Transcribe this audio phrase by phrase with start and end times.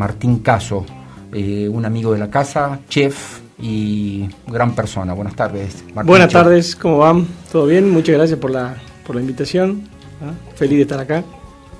[0.00, 0.86] Martín Caso,
[1.30, 5.12] eh, un amigo de la casa, chef y gran persona.
[5.12, 5.84] Buenas tardes.
[5.94, 7.26] Martín Buenas tardes, ¿cómo van?
[7.52, 7.90] ¿Todo bien?
[7.90, 8.76] Muchas gracias por la,
[9.06, 9.82] por la invitación.
[10.22, 10.32] ¿ah?
[10.54, 11.22] Feliz de estar acá.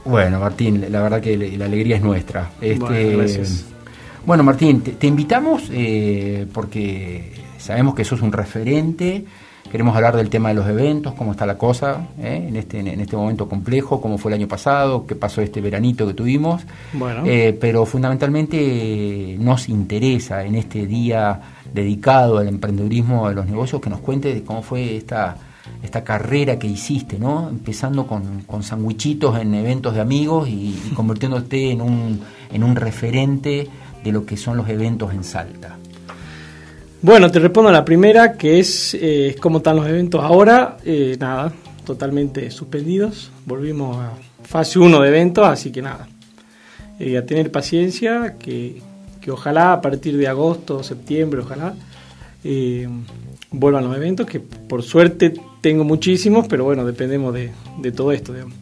[0.05, 2.51] Bueno, Martín, la verdad que la alegría es nuestra.
[2.61, 3.65] Este, bueno, gracias.
[4.27, 9.25] bueno, Martín, te, invitamos eh, porque sabemos que sos un referente
[9.71, 12.47] Queremos hablar del tema de los eventos, cómo está la cosa ¿eh?
[12.49, 16.09] en, este, en este momento complejo, cómo fue el año pasado, qué pasó este veranito
[16.09, 16.63] que tuvimos.
[16.93, 17.23] Bueno.
[17.25, 21.41] Eh, pero fundamentalmente nos interesa en este día
[21.73, 25.37] dedicado al emprendedurismo, a los negocios, que nos cuente cómo fue esta,
[25.85, 27.49] esta carrera que hiciste, ¿no?
[27.49, 32.21] Empezando con, con sandwichitos en eventos de amigos y, y convirtiéndote en un,
[32.53, 33.69] en un referente
[34.03, 35.79] de lo que son los eventos en Salta.
[37.03, 40.77] Bueno, te respondo a la primera, que es eh, cómo están los eventos ahora.
[40.85, 41.51] Eh, nada,
[41.87, 43.33] totalmente suspendidos.
[43.47, 46.09] Volvimos a fase 1 de eventos, así que nada.
[46.99, 48.83] Eh, a tener paciencia, que,
[49.31, 51.75] ojalá a partir de agosto, septiembre, ojalá,
[53.51, 58.35] vuelvan los eventos, que por suerte tengo muchísimos, pero bueno, dependemos de, de todo esto.
[58.35, 58.55] Digamos.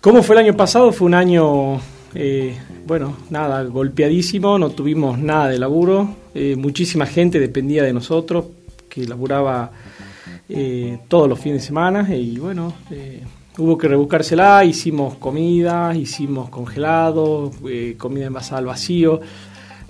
[0.00, 0.92] ¿Cómo fue el año pasado?
[0.92, 1.80] Fue un año
[2.14, 6.08] eh, bueno, nada, golpeadísimo, no tuvimos nada de laburo,
[6.38, 8.46] eh, muchísima gente dependía de nosotros,
[8.88, 9.70] que laburaba
[10.48, 12.72] eh, todos los fines de semana y bueno,
[13.58, 17.50] hubo que rebuscársela, hicimos comida, hicimos congelado,
[17.98, 19.20] comida envasada al vacío,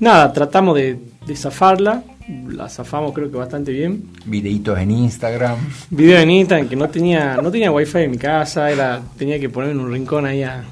[0.01, 0.99] nada, tratamos de,
[1.35, 2.03] zafarla,
[2.49, 4.05] la zafamos creo que bastante bien.
[4.25, 5.59] Videitos en Instagram.
[5.91, 9.49] Videos en Instagram que no tenía, no tenía wifi en mi casa, era, tenía que
[9.49, 10.65] poner en un rincón ahí a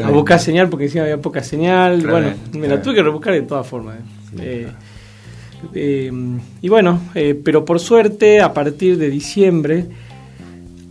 [0.00, 2.06] a buscar señal porque encima había poca señal.
[2.06, 3.96] bueno, me la tuve que rebuscar de todas formas.
[4.38, 4.66] Eh.
[4.66, 4.68] Eh,
[5.74, 6.10] eh,
[6.60, 7.00] y bueno,
[7.44, 9.86] pero por suerte, a partir de diciembre,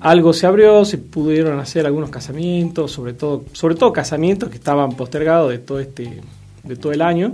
[0.02, 4.94] algo se abrió, se pudieron hacer algunos casamientos, sobre todo, sobre todo casamientos que estaban
[4.94, 6.22] postergados de todo este,
[6.64, 7.32] de todo el año.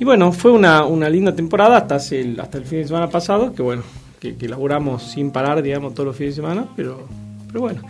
[0.00, 3.54] Y bueno, fue una, una linda temporada hasta, el, hasta el fin de semana pasado,
[3.54, 3.82] que bueno,
[4.18, 7.06] que, que laburamos sin parar, digamos, todos los fines de semana, pero,
[7.48, 7.82] pero bueno.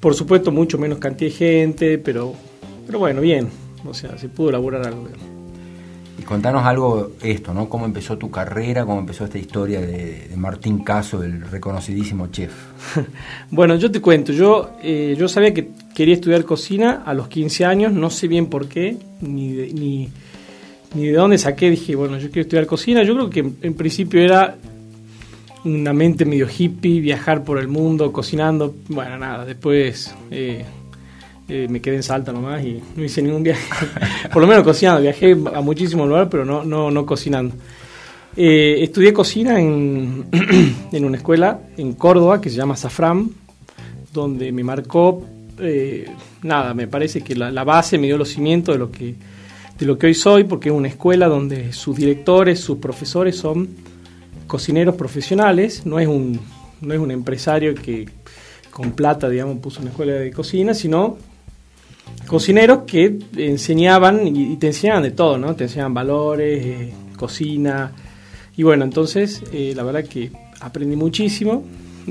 [0.00, 2.32] Por supuesto, mucho menos cantidad de gente, pero,
[2.86, 3.48] pero bueno, bien.
[3.84, 5.08] O sea, se pudo elaborar algo.
[6.28, 7.70] Contanos algo esto, ¿no?
[7.70, 8.84] ¿Cómo empezó tu carrera?
[8.84, 12.52] ¿Cómo empezó esta historia de, Martín Caso, el reconocidísimo chef?
[13.50, 14.30] bueno, yo te cuento.
[14.34, 17.92] Yo, eh, yo sabía que quería estudiar cocina a los 15 años.
[17.94, 20.10] No sé bien por qué, ni de, ni,
[20.94, 21.70] ni de dónde saqué.
[21.70, 23.04] Dije, bueno, yo quiero estudiar cocina.
[23.04, 24.58] Yo creo que en principio era
[25.64, 28.74] una mente medio hippie, viajar por el mundo, cocinando.
[28.88, 30.62] Bueno, nada, después eh,
[31.48, 33.62] eh, me quedé en Salta nomás y no hice ningún viaje.
[34.32, 37.54] por lo menos cocinando, viajé a muchísimos lugares, pero no, no, no cocinando.
[38.36, 40.26] Eh, estudié cocina en,
[40.92, 43.30] en, una escuela en Córdoba que se llama Safram,
[44.12, 45.24] donde me marcó,
[46.42, 49.14] nada, me parece que la, la, base me dio los cimientos de lo, que,
[49.78, 53.68] de lo que hoy soy, porque es una escuela donde sus directores, sus profesores son
[54.46, 56.38] cocineros profesionales, no es un,
[56.80, 58.08] no es un empresario que
[58.70, 61.18] con plata, digamos, puso una escuela de cocina, sino
[62.28, 65.56] cocineros que enseñaban y, te enseñaban de todo, ¿no?
[65.56, 67.90] Te enseñaban valores, eh, cocina.
[68.56, 70.30] Y bueno, entonces eh, la verdad que
[70.60, 71.64] aprendí muchísimo.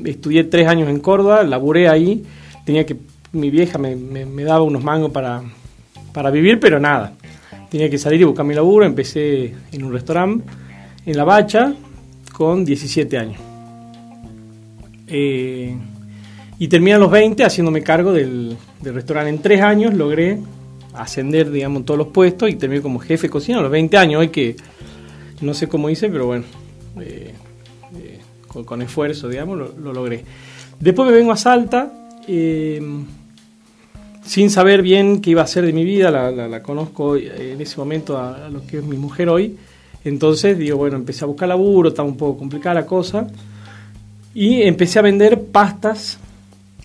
[0.04, 2.24] Estudié tres años en Córdoba, laburé ahí.
[2.66, 2.98] Tenía que,
[3.32, 3.96] mi vieja me,
[4.44, 5.42] daba unos mangos para,
[6.12, 7.14] para vivir, pero nada.
[7.70, 8.86] Tenía que salir y buscar mi laburo.
[8.86, 10.44] Empecé en un restaurante
[11.06, 11.74] en La Bacha,
[12.34, 13.40] con 17 años.
[15.08, 15.76] Eh,
[16.60, 19.30] y terminé a los 20 haciéndome cargo del, restaurante.
[19.30, 20.40] En tres años logré
[20.94, 24.22] ascender, digamos, todos los puestos y terminé como jefe de cocina a los 20 años.
[24.22, 24.56] Hoy que
[25.42, 26.46] no sé cómo hice, pero bueno,
[27.00, 27.34] eh,
[27.96, 30.24] eh, con, esfuerzo, digamos, lo, logré.
[30.80, 31.92] Después me vengo a Salta,
[32.26, 33.08] sin
[34.50, 38.50] saber bien qué iba a hacer de mi vida, la, conozco en ese momento a,
[38.50, 39.58] lo que es mi mujer hoy.
[40.04, 43.28] Entonces, digo, bueno, empecé a buscar laburo, estaba un poco complicada la cosa.
[44.34, 46.20] Y empecé a vender pastas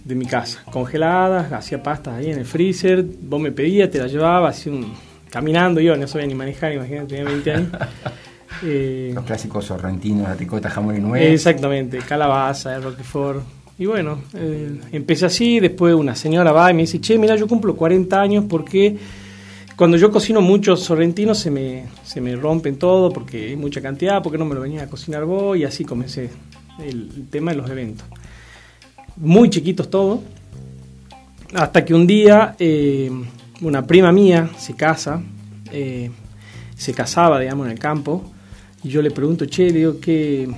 [0.04, 4.10] de mi casa, congeladas, hacía pastas ahí en el freezer, vos me pedías, te las
[4.10, 4.92] llevaba, así un,
[5.30, 7.70] caminando, yo no sabía ni manejar, imagínate, tenía 20 años.
[8.64, 11.22] Eh, Los clásicos sorrentinos, la ricota, jamón y nuez.
[11.32, 13.42] Exactamente, calabaza, roquefort.
[13.78, 17.48] Y bueno, eh, empecé así, después una señora va y me dice, che, mira, yo
[17.48, 18.96] cumplo 40 años porque
[19.76, 24.22] cuando yo cocino muchos sorrentinos se me, se me rompen todo porque hay mucha cantidad,
[24.22, 26.30] porque no me lo venía a cocinar vos y así comencé
[26.78, 28.06] el, tema de los eventos.
[29.24, 30.18] Muy chiquitos todos,
[31.54, 33.08] hasta que un día eh,
[33.60, 35.22] una prima mía se casa,
[35.70, 36.10] eh,
[36.76, 38.24] se casaba, digamos, en el campo,
[38.82, 40.48] y yo le pregunto, che, digo, ¿qué,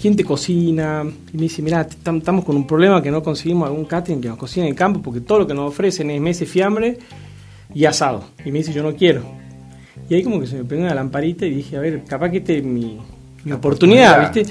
[0.00, 1.04] ¿quién te cocina?
[1.34, 4.38] Y me dice, mira, estamos con un problema que no conseguimos algún catering que nos
[4.38, 6.96] cocine en el campo porque todo lo que nos ofrecen es meses fiambre
[7.74, 8.24] y asado.
[8.42, 9.22] Y me dice, yo no quiero.
[10.08, 12.38] Y ahí como que se me pegó una lamparita y dije, a ver, capaz que
[12.38, 12.98] este es mi,
[13.44, 14.50] mi oportunidad, ¿viste?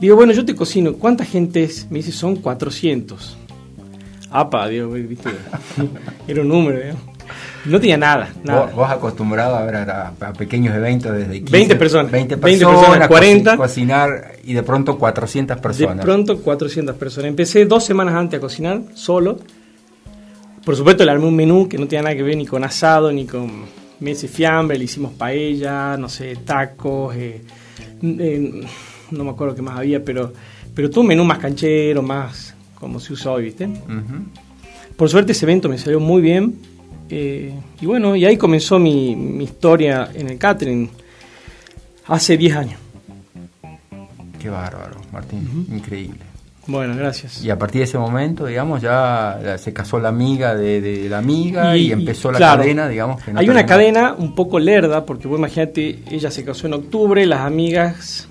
[0.00, 0.94] Digo, bueno, yo te cocino.
[0.94, 1.90] ¿Cuánta gente es?
[1.90, 3.38] Me dice, son 400.
[4.30, 5.30] Apa, digo, ¿viste?
[6.28, 6.94] Era un número, ¿eh?
[7.64, 8.66] No tenía nada, nada.
[8.74, 14.32] Vos, acostumbrado a ver a, pequeños eventos desde 15, 20 personas, 20 personas, 40, cocinar
[14.44, 15.96] y de pronto 400 personas.
[15.96, 17.30] De pronto 400 personas.
[17.30, 19.38] Empecé dos semanas antes a cocinar solo.
[20.64, 23.10] Por supuesto le armé un menú que no tenía nada que ver ni con asado
[23.12, 23.64] ni con
[24.00, 27.42] meses fiambre, le hicimos paella, no sé, tacos, eh,
[28.02, 28.60] eh,
[29.10, 30.32] no me acuerdo qué más había, pero,
[30.74, 33.68] pero todo un menú más canchero, más como se usa hoy, ¿viste?
[34.96, 36.54] Por suerte ese evento me salió muy bien
[37.08, 40.90] eh, y bueno, y ahí comenzó mi, mi, historia en el catering
[42.06, 42.80] hace 10 años.
[44.38, 46.20] Qué bárbaro, Martín, increíble.
[46.66, 47.44] Bueno, gracias.
[47.44, 51.76] Y a partir de ese momento, digamos, ya se casó la amiga de, la amiga
[51.76, 53.22] y, empezó la cadena, digamos.
[53.34, 57.40] hay una cadena un poco lerda, porque vos imagínate, ella se casó en octubre, las
[57.40, 58.28] amigas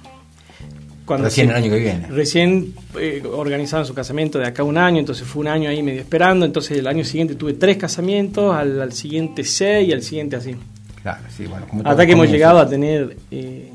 [1.07, 2.07] recién el año que viene.
[2.07, 6.01] Recién eh, organizaron su casamiento de acá un año, entonces fue un año ahí medio
[6.01, 10.55] esperando, entonces el año siguiente tuve tres casamientos, al, siguiente seis y al siguiente así.
[11.01, 11.65] Claro, sí, bueno.
[11.83, 13.71] Hasta que hemos llegado a tener, eh,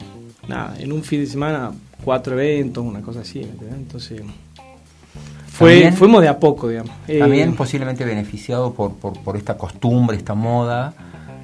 [0.46, 1.72] nada, en un fin de semana
[2.04, 4.22] cuatro eventos, una cosa así, Entonces...
[5.48, 6.92] Fue, fuimos de a poco, digamos.
[7.18, 10.94] También eh, posiblemente beneficiado por, por, por esta costumbre, esta moda,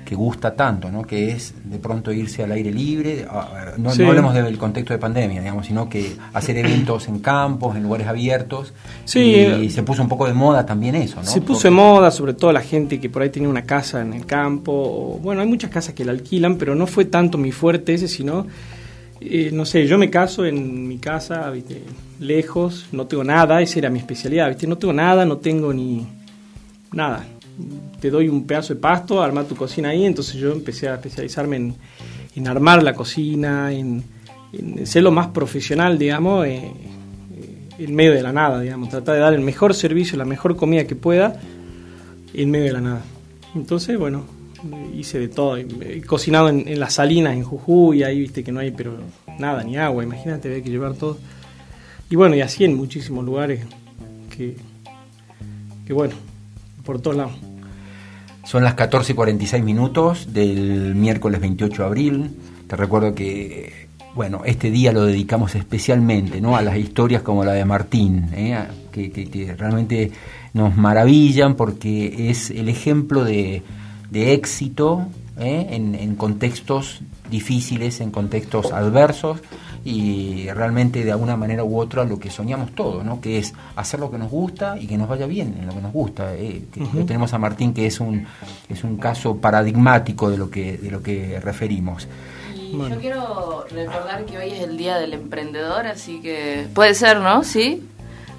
[0.04, 1.02] que gusta tanto, ¿no?
[1.02, 3.26] que es de pronto irse al aire libre,
[3.78, 8.06] no, hablemos del contexto de pandemia, digamos, sino que hacer eventos en campos, en lugares
[8.06, 8.72] abiertos,
[9.04, 11.16] sí, y, se puso un poco de moda también eso.
[11.16, 11.24] ¿no?
[11.24, 14.12] Se puso de moda, sobre todo la gente que por ahí tenía una casa en
[14.12, 17.94] el campo, bueno, hay muchas casas que la alquilan, pero no fue tanto mi fuerte
[17.94, 18.46] ese, sino,
[19.20, 21.82] eh, no sé, yo me caso en mi casa, ¿viste?
[22.20, 24.66] lejos, no tengo nada, esa era mi especialidad, ¿viste?
[24.66, 26.06] no tengo nada, no tengo ni
[26.92, 27.26] nada
[28.00, 31.74] te doy un pedazo de pasto, arma tu cocina ahí, entonces yo empecé a especializarme
[32.34, 34.04] en, armar la cocina, en,
[34.84, 36.72] ser lo más profesional, digamos, eh,
[37.34, 40.56] eh, en medio de la nada, digamos, tratar de dar el mejor servicio, la mejor
[40.56, 41.40] comida que pueda
[42.32, 43.02] en medio de la nada.
[43.54, 44.24] Entonces, bueno,
[44.94, 48.70] hice de todo, he cocinado en, las salinas, en Jujuy, ahí viste que no hay
[48.70, 48.96] pero
[49.38, 51.18] nada, ni agua, imagínate, había que llevar todo.
[52.10, 53.60] Y bueno, y así en muchísimos lugares
[54.36, 54.56] que,
[55.86, 56.14] que bueno,
[56.84, 57.32] por todos lados.
[58.44, 62.31] Son las 14 y 46 minutos del miércoles 28 de abril.
[62.66, 66.56] Te recuerdo que, bueno, este día lo dedicamos especialmente ¿no?
[66.56, 68.58] a las historias como la de Martín, ¿eh?
[68.92, 70.12] que, realmente
[70.52, 73.62] nos maravillan porque es el ejemplo de,
[74.12, 75.06] éxito
[75.38, 75.69] ¿eh?
[75.70, 77.00] en, en contextos
[77.31, 79.41] difíciles, en contextos adversos
[79.85, 83.21] y realmente de alguna manera u otra lo que soñamos todos, ¿no?
[83.21, 85.81] que es hacer lo que nos gusta y que nos vaya bien en lo que
[85.81, 86.35] nos gusta.
[86.35, 86.65] Eh,
[87.06, 88.26] tenemos a Martín que es un,
[88.69, 92.09] es un caso paradigmático de lo que, de lo que referimos.
[92.56, 97.19] Y yo quiero recordar que hoy es el Día del Emprendedor, así que puede ser,
[97.21, 97.44] ¿no?
[97.44, 97.87] ¿Sí?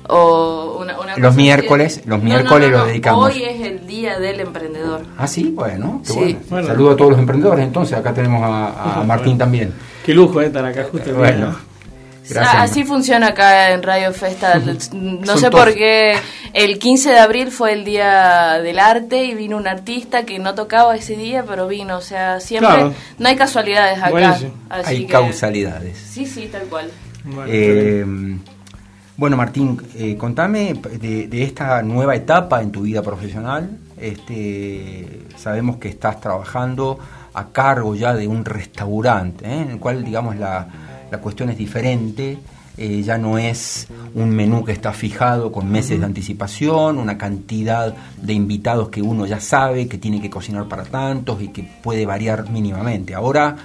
[0.07, 3.34] O una, los miércoles, los miércoles lo dedicamos.
[3.34, 5.02] Hoy es el día del emprendedor.
[5.18, 6.02] Ah, sí, bueno,
[6.50, 6.68] bueno.
[6.68, 7.66] Saludo a todos los emprendedores.
[7.66, 9.74] Entonces, acá tenemos a, Martín también.
[10.06, 11.13] Qué lujo eh, estar acá justo.
[11.13, 11.56] Bueno.
[12.40, 14.62] Así funciona acá en Radio Festa.
[14.94, 16.18] No sé por qué
[16.54, 20.56] el 15 de abril fue el día del arte y vino un artista que no
[20.56, 21.98] tocaba ese día, pero vino.
[21.98, 24.38] O sea, siempre no hay casualidades acá.
[24.70, 25.98] hay causalidades.
[25.98, 26.89] Sí, sí, tal cual.
[27.48, 28.06] Eh,
[29.17, 33.77] bueno, Martín, eh, contame de, de, esta nueva etapa en tu vida profesional.
[33.98, 37.00] Este, sabemos que estás trabajando
[37.34, 39.62] a cargo ya de un restaurante, ¿eh?
[39.62, 40.67] en el cual, digamos, la,
[41.22, 42.38] cuestión es diferente.
[42.77, 47.95] Eh, ya no es un menú que está fijado con meses de anticipación, una cantidad
[48.22, 52.05] de invitados que uno ya sabe que tiene que cocinar para tantos y que puede
[52.05, 53.15] variar mínimamente.
[53.15, 53.55] Ahora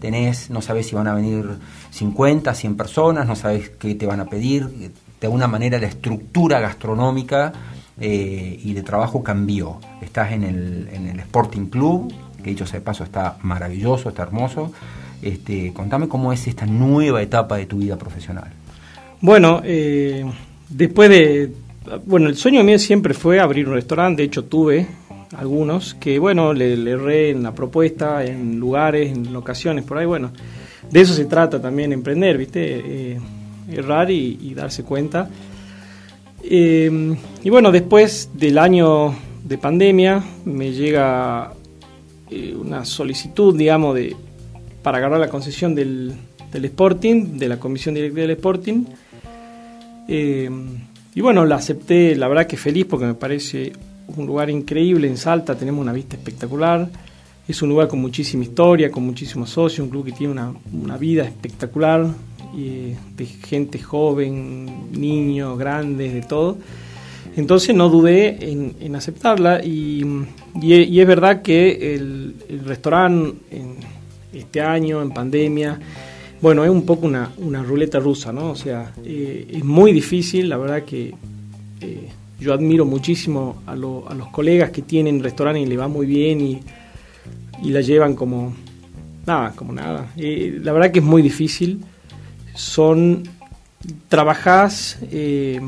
[0.00, 1.46] tenés, no sabes si van a venir
[1.90, 4.68] 50, 100 personas, no sabes qué te van a pedir.
[4.68, 7.52] De alguna manera la estructura gastronómica
[8.00, 9.78] eh, y de trabajo cambió.
[10.00, 12.12] Estás en el, en el Sporting Club,
[12.42, 14.72] que dicho sea de paso está maravilloso, está hermoso.
[15.20, 18.52] Este, contame cómo es esta nueva etapa de tu vida profesional.
[19.20, 20.24] Bueno, eh,
[20.68, 21.52] después de...
[22.04, 24.86] Bueno, el sueño mío siempre fue abrir un restaurante, de hecho tuve
[25.36, 30.32] algunos, que bueno, le, erré en la propuesta, en lugares, en locaciones, por ahí, bueno,
[30.90, 32.82] de eso se trata también emprender, ¿viste?
[33.14, 33.20] Eh,
[33.70, 35.28] errar y, darse cuenta.
[36.42, 41.52] Eh, y bueno, después del año de pandemia me llega
[42.30, 44.16] eh, una solicitud, digamos, de,
[44.82, 46.14] para agarrar la concesión del,
[46.52, 48.84] del Sporting, de la comisión directiva del Sporting.
[51.18, 53.72] Y bueno, la acepté, la verdad que feliz porque me parece
[54.16, 56.88] un lugar increíble en Salta, tenemos una vista espectacular.
[57.46, 60.34] Es un lugar con muchísima historia, con muchísimos socios, un club que tiene
[60.72, 62.06] una, vida espectacular,
[62.54, 66.58] y de gente joven, niños, grandes, de todo.
[67.36, 70.04] Entonces no dudé en, aceptarla y,
[70.60, 72.34] es verdad que el,
[72.66, 73.76] restaurante en
[74.32, 75.78] este año, en pandemia,
[76.40, 78.50] bueno, es un poco una, ruleta rusa, ¿no?
[78.50, 81.14] O sea, eh, es muy difícil, la verdad que
[81.80, 82.08] eh,
[82.40, 86.60] yo admiro muchísimo a, los colegas que tienen restaurantes y le va muy bien y,
[87.64, 88.54] la llevan como
[89.26, 90.12] nada, como nada.
[90.16, 91.84] Eh, la verdad que es muy difícil.
[92.54, 93.24] Son,
[94.08, 95.60] trabajás eh,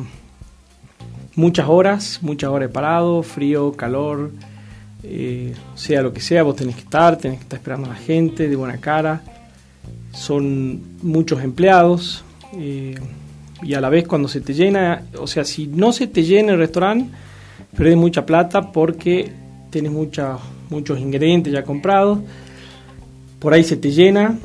[1.35, 4.31] muchas horas, muchas horas de parado, frío, calor,
[5.03, 7.97] eh, sea lo que sea, vos tenés que estar, tenés que estar esperando a la
[7.97, 9.21] gente de buena cara.
[10.12, 12.25] Son muchos empleados
[13.62, 16.52] y a la vez cuando se te llena, o sea, si no se te llena
[16.52, 17.11] el restaurante,
[17.76, 19.31] perdés mucha plata porque
[19.71, 20.38] tienes mucha,
[20.69, 22.19] muchos ingredientes ya comprados,
[23.38, 24.38] por ahí se te llena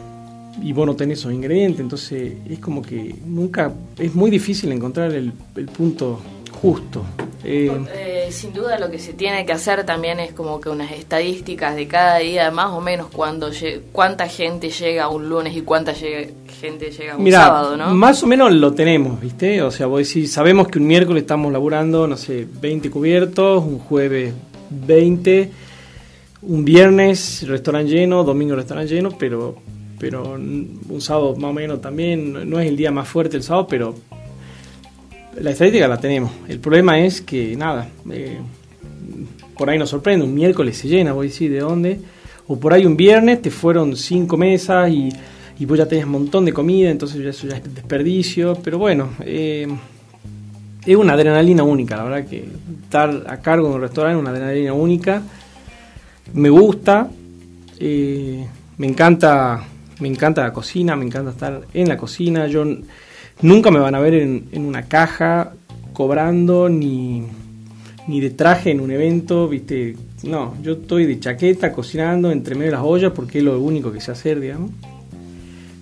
[0.61, 5.11] y vos no tenés esos ingredientes, entonces es como que nunca, es muy difícil encontrar
[5.11, 6.19] el, el punto
[6.55, 7.03] justo.
[7.43, 10.91] Eh, eh, sin duda lo que se tiene que hacer también es como que unas
[10.91, 13.51] estadísticas de cada día, más o menos cuando
[13.91, 17.93] cuánta gente llega un lunes y cuánta gente llega un sábado, ¿no?
[17.93, 19.61] Más o menos lo tenemos, ¿viste?
[19.61, 23.77] O sea, vos decís, sabemos que un miércoles estamos laburando, no sé, 20 cubiertos, un
[23.77, 24.33] jueves
[24.71, 25.51] 20,
[26.41, 29.55] un viernes restaurante lleno, domingo restaurante lleno, pero
[29.99, 33.67] pero un sábado más o menos también, no es el día más fuerte el sábado,
[33.67, 33.95] pero
[35.39, 36.31] la estadística la tenemos.
[36.47, 38.37] El problema es que, nada, eh,
[39.57, 41.99] por ahí nos sorprende, un miércoles se llena, voy a decir de dónde,
[42.47, 45.09] o por ahí un viernes te fueron cinco mesas y,
[45.59, 49.09] y vos ya tenías un montón de comida, entonces eso ya es desperdicio, pero bueno,
[49.21, 49.67] eh,
[50.85, 52.47] es una adrenalina única, la verdad que
[52.83, 55.21] estar a cargo de un restaurante es una adrenalina única,
[56.33, 57.09] me gusta,
[57.79, 58.45] eh,
[58.77, 59.63] me encanta,
[59.99, 62.65] me encanta la cocina, me encanta estar en la cocina, yo
[63.41, 65.53] Nunca me van a ver en, una caja
[65.93, 67.23] cobrando ni,
[68.07, 69.95] ni de traje en un evento, ¿viste?
[70.23, 73.91] No, yo estoy de chaqueta cocinando entre medio de las ollas porque es lo único
[73.91, 74.71] que sé hacer, digamos.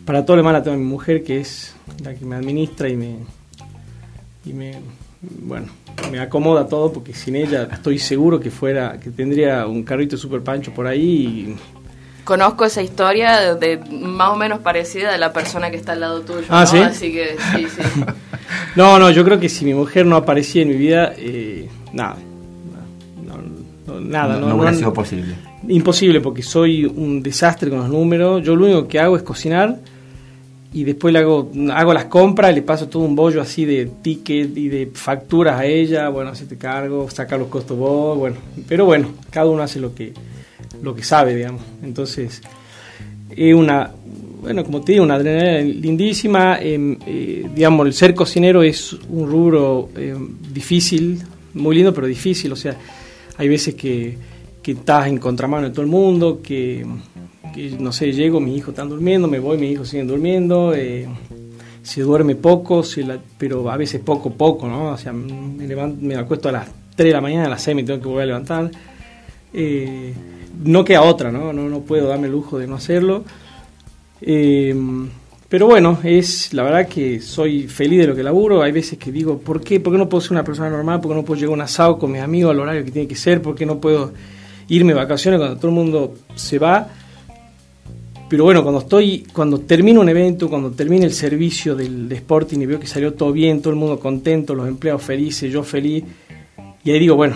[0.05, 2.97] Para todo lo demás tengo a mi mujer que es la que me administra y
[2.97, 3.17] me,
[4.45, 4.73] y me
[5.41, 5.67] bueno,
[6.11, 10.41] me acomoda todo porque sin ella estoy seguro que fuera que tendría un carrito super
[10.41, 11.55] pancho por ahí y
[12.23, 16.21] conozco esa historia de, más o menos parecida de la persona que está al lado
[16.21, 16.45] tuyo.
[16.49, 16.77] Ah, ¿sí?
[16.77, 18.03] Así que sí, sí.
[18.75, 22.17] no, no, yo creo que si mi mujer no aparecía en mi vida, eh, nada.
[23.85, 25.35] No, nada, no, no, hubiera sido posible.
[25.67, 28.43] Imposible, porque soy un desastre con los números.
[28.43, 29.79] Yo lo único que hago es cocinar
[30.71, 34.57] y después le hago, hago las compras, le paso todo un bollo así de ticket
[34.57, 36.09] y de facturas a ella.
[36.09, 38.37] Bueno, así te cargo, saca los costos vos, bueno.
[38.67, 40.13] Pero bueno, cada uno hace lo que
[40.81, 41.61] lo que sabe, digamos.
[41.83, 42.41] Entonces,
[43.29, 43.91] es una,
[44.41, 46.59] bueno, como te digo, una adrenalina lindísima.
[46.59, 51.21] Em, eh, digamos, el ser cocinero es un rubro em, difícil,
[51.53, 52.51] muy lindo, pero difícil.
[52.51, 52.77] O sea,
[53.37, 54.17] hay veces que,
[54.61, 56.85] que estás en contramano de todo el mundo, que,
[57.79, 60.73] no sé, llego, mis hijos están durmiendo, me voy, mis hijos siguen durmiendo.
[60.73, 61.07] Eh,
[61.83, 62.81] se duerme poco,
[63.37, 64.91] pero a veces poco, poco, ¿no?
[64.91, 67.75] O sea, me, levanto, me acuesto a las 3 de la mañana, a las 6
[67.75, 68.71] me tengo que volver a levantar.
[69.53, 70.13] Eh,
[70.63, 71.53] no queda otra, ¿no?
[71.53, 71.69] ¿no?
[71.69, 73.23] No puedo darme el lujo de no hacerlo.
[74.21, 74.75] Eh,
[75.53, 78.63] pero bueno, es la verdad que soy feliz de lo que laburo.
[78.63, 79.79] Hay veces que digo, ¿por qué?
[79.79, 80.99] ¿Por qué no puedo ser una persona normal?
[80.99, 83.07] ¿Por qué no puedo llegar a un asado con mis amigos al horario que tiene
[83.07, 83.39] que ser?
[83.39, 84.13] ¿Por qué no puedo
[84.67, 86.87] irme de vacaciones cuando todo el mundo se va?
[88.29, 92.57] Pero bueno, cuando estoy, cuando termino un evento, cuando termine el servicio del de Sporting
[92.57, 96.03] y veo que salió todo bien, todo el mundo contento, los empleados felices, yo feliz,
[96.83, 97.35] y ahí digo, bueno,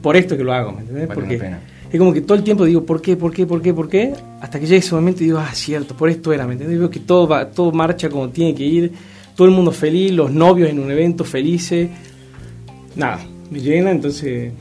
[0.00, 1.08] por esto que lo hago, ¿me entendés?
[1.08, 1.38] Porque
[1.92, 4.14] es como que todo el tiempo digo, ¿por qué, por qué, por qué, por qué?
[4.40, 6.78] Hasta que llega ese momento y digo, ah, cierto, por esto era, ¿me entiendes?
[6.78, 8.92] Veo que todo, va, todo marcha como tiene que ir,
[9.34, 11.90] todo el mundo feliz, los novios en un evento felices.
[12.94, 13.18] Nada,
[13.50, 14.52] me llena, entonces...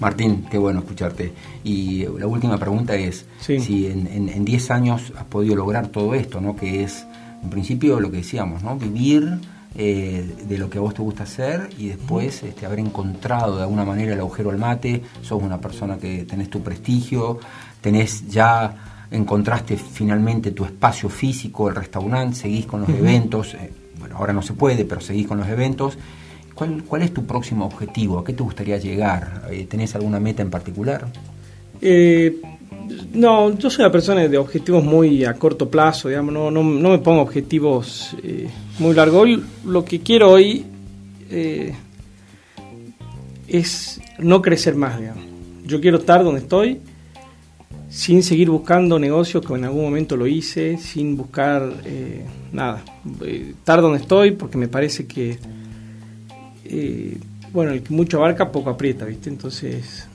[0.00, 1.32] Martín, qué bueno escucharte.
[1.64, 6.56] Y la última pregunta es si en 10 años has podido lograr todo esto, ¿no?
[6.56, 7.06] Que es,
[7.42, 8.78] en principio, lo que decíamos, ¿no?
[8.78, 9.40] Vivir
[9.74, 13.62] eh, de lo que a vos te gusta hacer y después este, haber encontrado de
[13.62, 17.38] alguna manera el agujero al mate, sos una persona que tenés tu prestigio,
[17.80, 24.16] tenés ya, encontraste finalmente tu espacio físico, el restaurante, seguís con los eventos, eh, bueno,
[24.16, 25.98] ahora no se puede, pero seguís con los eventos.
[26.54, 28.18] ¿Cuál, ¿Cuál es tu próximo objetivo?
[28.18, 29.48] ¿A qué te gustaría llegar?
[29.50, 31.06] Eh, ¿Tenés alguna meta en particular?
[31.80, 32.40] Eh,
[33.12, 36.90] no, yo soy una persona de objetivos muy a corto plazo, digamos, no, no, no
[36.90, 38.48] me pongo objetivos eh,
[38.78, 39.28] muy largos.
[39.64, 40.64] lo que quiero hoy,
[41.30, 41.74] eh,
[43.48, 45.24] es no crecer más, digamos.
[45.64, 46.80] Yo quiero estar donde estoy,
[47.88, 52.84] sin seguir buscando negocios que en algún momento lo hice, sin buscar eh, nada.
[53.22, 55.38] Eh, estar donde estoy porque me parece que,
[56.64, 57.18] eh,
[57.52, 59.30] bueno, el que mucho abarca poco aprieta, ¿viste?
[59.30, 60.06] Entonces,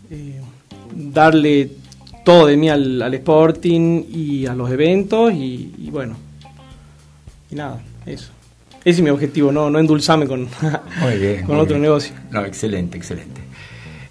[0.95, 1.71] darle
[2.23, 6.15] todo de mí al, Sporting y a los eventos y, bueno,
[7.49, 8.31] y nada, eso.
[8.85, 10.47] Ese es mi objetivo, no, no endulzarme con,
[11.45, 12.13] con otro negocio.
[12.31, 13.41] No, excelente, excelente.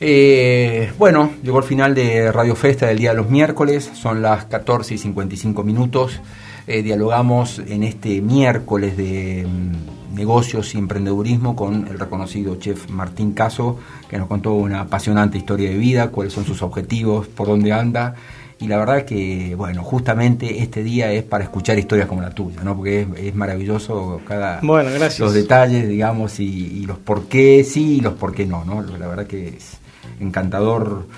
[0.05, 4.47] Eh, bueno, llegó el final de Radio Festa del día de los miércoles, son las
[4.47, 6.21] 14 y 55 minutos.
[6.67, 13.33] Eh, dialogamos en este miércoles de mm, negocios y emprendedurismo con el reconocido chef Martín
[13.33, 17.73] Caso, que nos contó una apasionante historia de vida, cuáles son sus objetivos, por dónde
[17.73, 18.17] anda.
[18.63, 22.63] Y la verdad que, bueno, justamente este día es para escuchar historias como la tuya,
[22.63, 22.77] ¿no?
[22.77, 25.19] Porque es, maravilloso cada bueno, gracias.
[25.19, 28.83] los detalles, digamos, y, y, los por qué sí y los por qué no, ¿no?
[28.83, 29.79] La verdad que es
[30.21, 31.09] encantador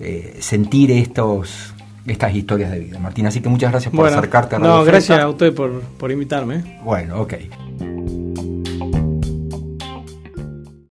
[0.00, 1.74] eh, sentir estos
[2.06, 3.26] estas historias de vida, Martín.
[3.26, 6.80] Así que muchas gracias por acercarte a Radio No, gracias a usted por, por invitarme.
[6.82, 7.34] Bueno, ok.